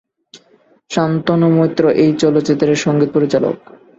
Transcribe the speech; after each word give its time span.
শান্তনু 0.91 1.47
মৈত্র 1.57 1.83
এই 2.03 2.11
চলচ্চিত্রের 2.21 2.77
সংগীত 2.85 3.09
পরিচালক। 3.13 3.57